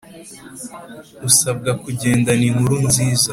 [1.29, 3.27] usabwa kugendana inkuru nziza